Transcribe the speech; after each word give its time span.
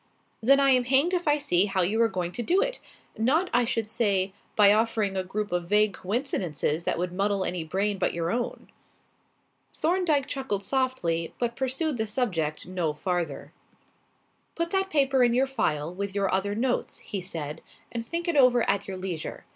"Then 0.41 0.59
I 0.59 0.71
am 0.71 0.85
hanged 0.85 1.13
if 1.13 1.27
I 1.27 1.37
see 1.37 1.65
how 1.67 1.81
you 1.83 2.01
are 2.01 2.07
going 2.09 2.31
to 2.31 2.41
do 2.41 2.59
it. 2.59 2.79
Not, 3.19 3.51
I 3.53 3.65
should 3.65 3.87
say, 3.87 4.33
by 4.55 4.73
offering 4.73 5.15
a 5.15 5.23
group 5.23 5.51
of 5.51 5.67
vague 5.67 5.93
coincidences 5.93 6.85
that 6.85 6.97
would 6.97 7.11
muddle 7.13 7.45
any 7.45 7.63
brain 7.63 7.99
but 7.99 8.11
your 8.11 8.31
own." 8.31 8.69
Thorndyke 9.75 10.25
chuckled 10.25 10.63
softly 10.63 11.35
but 11.37 11.55
pursued 11.55 11.97
the 11.97 12.07
subject 12.07 12.65
no 12.65 12.93
farther. 12.93 13.53
"Put 14.55 14.71
that 14.71 14.89
paper 14.89 15.23
in 15.23 15.35
your 15.35 15.45
file 15.45 15.93
with 15.93 16.15
your 16.15 16.33
other 16.33 16.55
notes," 16.55 16.97
he 16.97 17.21
said, 17.21 17.61
"and 17.91 18.03
think 18.03 18.27
it 18.27 18.35
over 18.35 18.67
at 18.67 18.87
your 18.87 18.97
leisure. 18.97 19.45